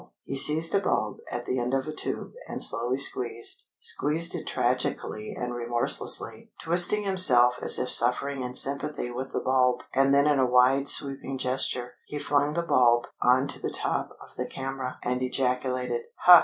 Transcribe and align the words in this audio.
He 0.23 0.35
seized 0.35 0.73
a 0.73 0.79
bulb 0.79 1.19
at 1.31 1.45
the 1.45 1.59
end 1.59 1.75
of 1.75 1.85
a 1.85 1.93
tube 1.93 2.31
and 2.47 2.63
slowly 2.63 2.97
squeezed 2.97 3.67
squeezed 3.79 4.33
it 4.33 4.47
tragically 4.47 5.35
and 5.39 5.53
remorselessly, 5.53 6.51
twisting 6.59 7.03
himself 7.03 7.57
as 7.61 7.77
if 7.77 7.91
suffering 7.91 8.41
in 8.41 8.55
sympathy 8.55 9.11
with 9.11 9.31
the 9.31 9.39
bulb, 9.41 9.83
and 9.93 10.11
then 10.11 10.25
in 10.25 10.39
a 10.39 10.47
wide 10.49 10.87
sweeping 10.87 11.37
gesture 11.37 11.93
he 12.07 12.17
flung 12.17 12.53
the 12.55 12.63
bulb 12.63 13.05
on 13.21 13.47
to 13.49 13.59
the 13.59 13.69
top 13.69 14.09
of 14.19 14.35
the 14.37 14.47
camera, 14.47 14.97
and 15.03 15.21
ejaculated: 15.21 16.07
"Ha!" 16.25 16.39